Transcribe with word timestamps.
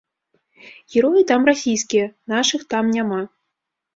Героі 0.93 1.23
там 1.33 1.41
расійскія, 1.51 2.07
нашых 2.35 2.65
там 2.75 2.83
няма. 2.95 3.21